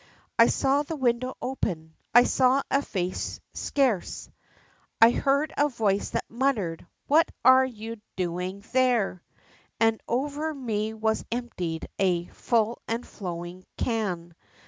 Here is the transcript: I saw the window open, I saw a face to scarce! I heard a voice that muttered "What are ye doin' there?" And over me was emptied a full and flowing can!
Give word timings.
I 0.39 0.47
saw 0.47 0.81
the 0.81 0.95
window 0.95 1.37
open, 1.43 1.93
I 2.11 2.23
saw 2.23 2.63
a 2.71 2.81
face 2.81 3.35
to 3.35 3.43
scarce! 3.55 4.31
I 4.99 5.11
heard 5.11 5.53
a 5.55 5.69
voice 5.69 6.09
that 6.09 6.25
muttered 6.27 6.87
"What 7.05 7.29
are 7.45 7.67
ye 7.67 8.01
doin' 8.15 8.63
there?" 8.71 9.23
And 9.79 10.01
over 10.07 10.55
me 10.55 10.95
was 10.95 11.23
emptied 11.31 11.87
a 11.99 12.25
full 12.29 12.81
and 12.87 13.05
flowing 13.05 13.63
can! 13.77 14.33